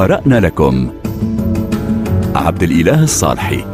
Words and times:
قرأنا 0.00 0.40
لكم. 0.40 0.90
عبد 2.34 2.62
الإله 2.62 3.02
الصالحي. 3.02 3.64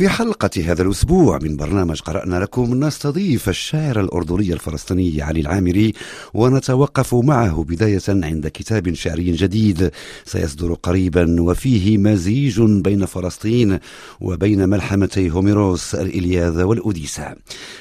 في 0.00 0.08
حلقة 0.08 0.50
هذا 0.64 0.82
الأسبوع 0.82 1.38
من 1.42 1.56
برنامج 1.56 2.00
قرأنا 2.00 2.36
لكم 2.36 2.84
نستضيف 2.84 3.48
الشاعر 3.48 4.00
الأردني 4.00 4.52
الفلسطيني 4.52 5.22
علي 5.22 5.40
العامري 5.40 5.92
ونتوقف 6.34 7.14
معه 7.14 7.64
بداية 7.64 8.00
عند 8.08 8.48
كتاب 8.48 8.94
شعري 8.94 9.32
جديد. 9.32 9.90
سيصدر 10.24 10.74
قريبا 10.74 11.42
وفيه 11.42 11.98
مزيج 11.98 12.60
بين 12.60 13.06
فلسطين 13.06 13.78
وبين 14.20 14.68
ملحمتي 14.68 15.30
هوميروس 15.30 15.94
الإلياذة 15.94 16.64
والأوديسا 16.64 17.36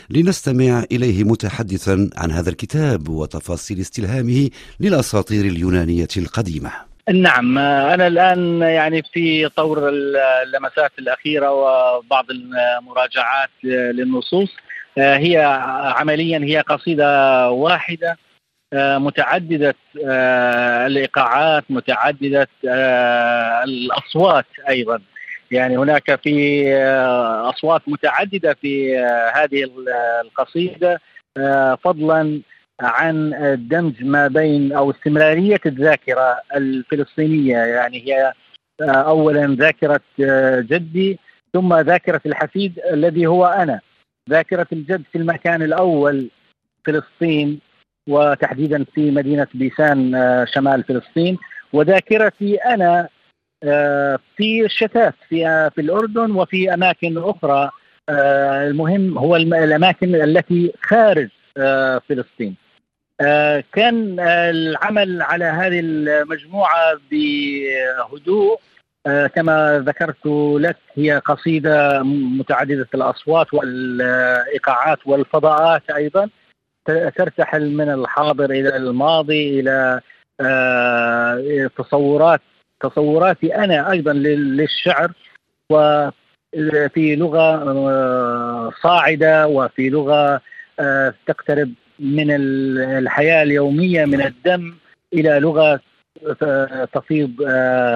لنستمع 0.09 0.83
إليه 0.91 1.23
متحدثا 1.23 2.09
عن 2.15 2.31
هذا 2.31 2.49
الكتاب 2.49 3.09
وتفاصيل 3.09 3.79
استلهامه 3.79 4.49
للأساطير 4.79 5.45
اليونانية 5.45 6.07
القديمة. 6.17 6.88
نعم 7.13 7.57
أنا 7.57 8.07
الآن 8.07 8.61
يعني 8.61 9.01
في 9.13 9.49
طور 9.49 9.89
اللمسات 10.43 10.91
الأخيرة 10.99 11.51
وبعض 11.51 12.25
المراجعات 12.31 13.49
للنصوص. 13.63 14.55
هي 14.97 15.37
عمليا 15.95 16.39
هي 16.39 16.59
قصيدة 16.59 17.49
واحدة 17.49 18.17
متعددة 18.75 19.75
الإيقاعات 20.85 21.63
متعددة 21.69 22.47
الأصوات 23.63 24.45
أيضا. 24.69 25.01
يعني 25.51 25.77
هناك 25.77 26.19
في 26.23 26.63
أصوات 27.49 27.81
متعددة 27.87 28.53
في 28.61 28.97
هذه 29.35 29.71
القصيدة 30.23 31.01
فضلا 31.83 32.41
عن 32.81 33.33
الدمج 33.33 34.03
ما 34.03 34.27
بين 34.27 34.73
أو 34.73 34.91
استمرارية 34.91 35.59
الذاكرة 35.65 36.41
الفلسطينية. 36.55 37.57
يعني 37.57 38.07
هي 38.07 38.33
اولا 38.81 39.55
ذاكرة 39.59 40.01
جدي 40.59 41.19
ثم 41.53 41.73
ذاكرة 41.73 42.21
الحفيد 42.25 42.79
الذي 42.91 43.27
هو 43.27 43.45
أنا. 43.45 43.79
ذاكرة 44.29 44.67
الجد 44.71 45.03
في 45.11 45.17
المكان 45.17 45.61
الأول 45.61 46.29
فلسطين 46.85 47.59
وتحديدا 48.09 48.85
في 48.95 49.11
مدينة 49.11 49.47
بيسان 49.53 50.11
شمال 50.53 50.83
فلسطين. 50.83 51.37
وذاكرتي 51.73 52.55
أنا 52.55 53.07
في 54.37 54.65
الشتات 54.65 55.13
في 55.29 55.69
في 55.75 55.81
الأردن 55.81 56.31
وفي 56.31 56.73
أماكن 56.73 57.17
أخرى. 57.17 57.71
المهم 58.09 59.17
هو 59.17 59.35
الأماكن 59.35 60.15
التي 60.15 60.73
خارج 60.81 61.29
فلسطين. 62.09 62.55
كان 63.73 64.19
العمل 64.19 65.21
على 65.21 65.45
هذه 65.45 65.79
المجموعة 65.79 66.99
بهدوء. 67.11 68.59
كما 69.35 69.83
ذكرت 69.87 70.25
لك 70.59 70.77
هي 70.95 71.21
قصيدة 71.25 72.03
متعددة 72.39 72.87
الأصوات 72.95 73.53
والإيقاعات 73.53 74.97
والفضاءات 75.05 75.89
أيضا. 75.89 76.29
ترتحل 77.15 77.69
من 77.69 77.89
الحاضر 77.89 78.51
إلى 78.51 78.75
الماضي 78.75 79.59
إلى 79.59 80.01
تصورات 81.77 82.41
تصوراتي 82.81 83.55
أنا 83.55 83.91
أيضا 83.91 84.13
للشعر. 84.13 85.11
وفي 85.69 87.15
لغة 87.15 88.69
صاعدة 88.83 89.47
وفي 89.47 89.89
لغة 89.89 90.41
تقترب 91.27 91.73
من 91.99 92.31
الحياة 92.97 93.43
اليومية 93.43 94.05
من 94.05 94.21
الدم 94.21 94.75
إلى 95.13 95.39
لغة 95.39 95.79
تفيض 96.93 97.31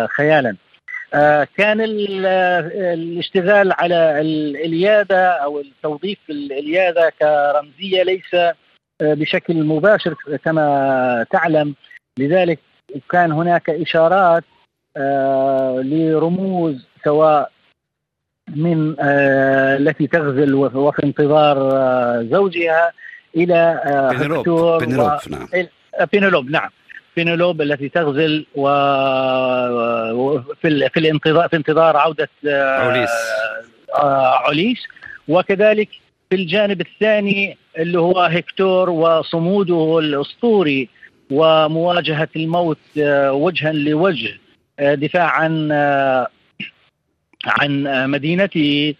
خيالا. 0.07 0.55
كان 1.57 1.81
الاشتغال 1.81 3.71
على 3.71 4.21
الالياذه 4.21 5.27
أو 5.27 5.59
التوظيف 5.59 6.19
الالياذه 6.29 7.11
كرمزية 7.19 8.03
ليس 8.03 8.35
بشكل 9.01 9.63
مباشر 9.63 10.15
كما 10.45 11.25
تعلم 11.31 11.75
لذلك 12.19 12.59
كان 13.11 13.31
هناك 13.31 13.69
إشارات 13.69 14.43
لرموز 15.85 16.85
سواء 17.05 17.51
من 18.55 18.95
التي 18.99 20.07
تغزل 20.07 20.55
وفي 20.55 21.03
انتظار 21.03 21.57
زوجها 22.23 22.91
إلى 23.35 23.81
بينيلوب 24.11 24.79
بينيلوب 24.79 25.11
نعم. 25.29 25.47
بينيلوب 26.11 26.49
نعم. 26.49 26.69
بينيلوب 27.15 27.61
التي 27.61 27.89
تغزل 27.89 28.45
و 28.55 28.67
في 30.61 30.89
في 30.89 30.99
الانتظار 30.99 31.49
في 31.49 31.55
انتظار 31.55 31.97
عودة 31.97 32.29
عليس 32.45 33.09
عليس 34.45 34.83
وكذلك 35.27 35.89
في 36.29 36.35
الجانب 36.35 36.81
الثاني 36.81 37.57
اللي 37.77 37.99
هو 37.99 38.19
هكتور 38.19 38.89
وصموده 38.89 39.99
الأسطوري 39.99 40.89
ومواجهة 41.31 42.29
الموت 42.35 42.77
وجها 43.29 43.71
لوجه 43.71 44.37
دفاعا 44.79 45.39
عن 45.39 45.71
مدينته 48.07 48.95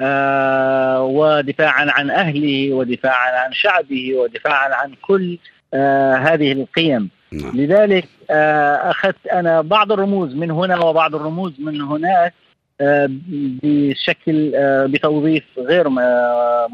آه 0.00 1.02
ودفاعا 1.02 1.86
عن 1.90 2.10
اهله 2.10 2.72
ودفاعا 2.74 3.38
عن 3.38 3.52
شعبه 3.52 4.14
ودفاعا 4.14 4.74
عن 4.74 4.94
كل 5.02 5.38
آه 5.74 6.14
هذه 6.14 6.52
القيم 6.52 7.10
نعم. 7.32 7.56
لذلك 7.56 8.08
آه 8.30 8.90
أخذت 8.90 9.26
أنا 9.26 9.60
بعض 9.60 9.92
الرموز 9.92 10.34
من 10.34 10.50
هنا 10.50 10.78
وبعض 10.78 11.14
الرموز 11.14 11.52
من 11.58 11.80
هناك 11.80 12.34
بشكل 12.80 14.52
بتوظيف 14.88 15.42
غير 15.58 15.88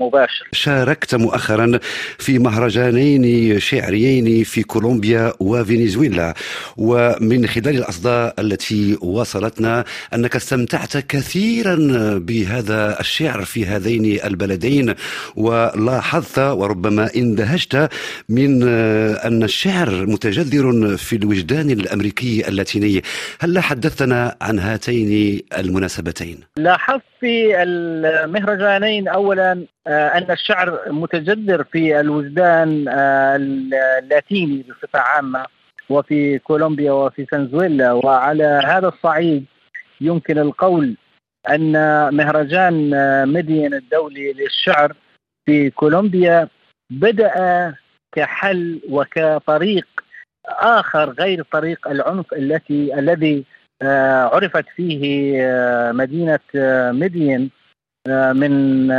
مباشر. 0.01 0.49
شاركت 0.53 1.15
مؤخرا 1.15 1.79
في 2.19 2.39
مهرجانين 2.39 3.59
شعريين 3.61 4.45
في 4.45 4.63
كولومبيا 4.63 5.33
وفنزويلا 5.41 6.35
ومن 6.77 7.47
خلال 7.47 7.77
الأصداء 7.77 8.35
التي 8.39 8.99
وصلتنا 9.01 9.85
أنك 10.15 10.37
استمتعت 10.37 10.97
كثيرا 10.97 11.77
بهذا 12.19 13.01
الشعر 13.01 13.45
في 13.45 13.67
هذين 13.67 14.19
البلدين. 14.25 14.95
ولاحظت 15.37 16.39
وربما 16.39 17.11
اندهشت 17.17 17.89
من 18.29 18.63
أن 18.63 19.43
الشعر 19.43 20.07
متجذر 20.07 20.97
في 20.97 21.17
الوجدان 21.17 21.71
الأمريكي 21.71 22.49
اللاتيني. 22.49 23.03
هل 23.41 23.59
حدثتنا 23.59 24.37
عن 24.41 24.59
هاتين 24.59 25.41
المناسبتين 25.59 25.92
المناسبتين 25.99 26.41
لاحظت 26.57 27.03
في 27.21 27.63
المهرجانين 27.63 29.09
اولا 29.09 29.53
أن 29.87 30.31
الشعر 30.31 30.93
متجذر 30.93 31.65
في 31.65 32.01
الوجدان 32.01 32.85
اللاتيني 32.89 34.63
بصفة 34.63 34.99
عامة 34.99 35.47
وفي 35.89 36.39
كولومبيا 36.39 36.93
وفي 36.93 37.27
فنزويلا. 37.27 37.93
وعلى 37.93 38.63
هذا 38.67 38.89
الصعيد 38.89 39.45
يمكن 40.01 40.39
القول 40.39 40.97
أن 41.51 41.73
مهرجان 42.15 42.91
مدين 43.29 43.75
الدولي 43.75 44.33
للشعر 44.33 44.93
في 45.47 45.71
كولومبيا 45.71 46.49
بدأ 46.91 47.75
كحل 48.13 48.81
وكطريق 48.91 49.87
آخر 50.49 51.11
غير 51.11 51.45
طريق 51.53 51.89
العنف 51.89 52.33
التي 52.33 52.99
الذي 52.99 53.45
عرفت 54.33 54.65
فيه 54.77 55.23
مدينة 55.93 56.39
مدين 56.93 57.51
من 58.09 58.93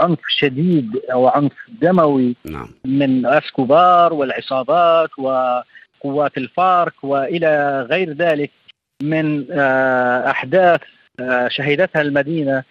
عنف 0.00 0.18
شديد 0.28 0.96
أو 1.12 1.28
عنف 1.28 1.52
دموي 1.82 2.36
نعم. 2.44 2.68
من 2.84 3.26
أسكوبار 3.26 4.12
والعصابات 4.12 5.10
وقوات 5.18 6.38
الفارك 6.38 7.04
وإلى 7.04 7.82
غير 7.90 8.12
ذلك 8.12 8.50
من 9.02 9.52
أحداث 10.26 10.80
شهدتها 11.48 12.02
المدينة 12.02 12.62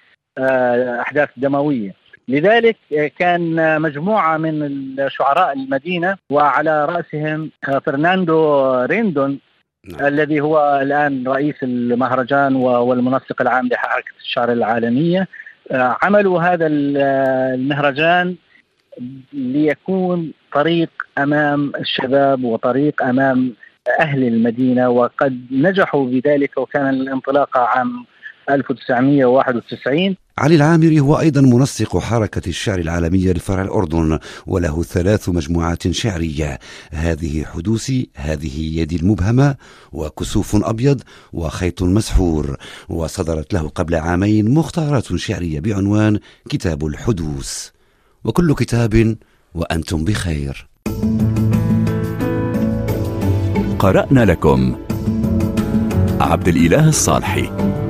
أحداث 1.02 1.30
دموية 1.38 1.94
لذلك 2.28 2.78
كان 3.20 3.82
مجموعة 3.82 4.38
من 4.38 4.96
شعراء 5.10 5.54
المدينة 5.54 6.18
وعلى 6.30 6.86
رأسهم 6.86 7.52
فرناندو 7.86 8.72
ريندون 8.86 9.40
نعم. 9.86 10.06
الذي 10.06 10.42
هو 10.42 10.80
الآن 10.82 11.28
رئيس 11.28 11.56
المهرجان 11.64 12.56
والمنسق 12.56 13.42
العام 13.42 13.68
لحركة 13.68 14.12
الشعر 14.22 14.52
العالمية 14.52 15.28
عملوا 15.72 16.42
هذا 16.42 16.68
المهرجان 16.68 18.36
ليكون 19.34 20.34
طريق 20.54 20.90
أمام 21.18 21.72
الشباب 21.80 22.44
وطريق 22.44 23.04
أمام 23.04 23.54
أهل 24.00 24.24
المدينة 24.24 24.90
وقد 24.90 25.46
نجحوا 25.52 26.06
بذلك 26.06 26.58
وكان 26.58 26.90
الانطلاقه 26.90 27.60
عام 27.60 28.06
1991 28.54 30.16
علي 30.38 30.56
العامري 30.56 31.00
هو 31.00 31.20
أيضا 31.20 31.42
منسق 31.42 31.98
حركة 31.98 32.50
الشعر 32.50 32.80
العالمية 32.80 33.32
لفرع 33.32 33.62
الأردن 33.62 34.20
وله 34.48 34.84
ثلاث 34.84 35.30
مجموعات 35.30 35.92
شعرية. 35.92 36.60
هذه 36.92 37.44
حدوثي 37.44 38.10
هذه 38.16 38.80
يدي 38.80 38.96
المبهمة 38.96 39.56
وكسوف 39.92 40.66
أبيض 40.66 41.02
وخيط 41.34 41.84
مسحور. 41.84 42.58
وصدرت 42.90 43.54
له 43.54 43.70
قبل 43.70 43.96
عامين 43.96 44.54
مختارات 44.54 45.16
شعرية 45.16 45.60
بعنوان 45.60 46.20
كتاب 46.50 46.86
الحدوث. 46.86 47.70
وكل 48.24 48.56
كتاب 48.56 49.18
وأنتم 49.56 50.06
بخير. 50.06 50.68
قرأنا 53.80 54.26
لكم 54.26 54.76
عبد 56.22 56.48
الإله 56.48 56.90
الصالحي. 56.90 57.81